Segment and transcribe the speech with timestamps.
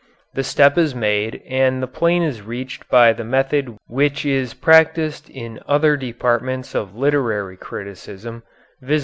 [0.33, 5.29] The step is made and the plane is reached by the method which is practised
[5.29, 8.41] in other departments of literary criticism,
[8.81, 8.99] viz.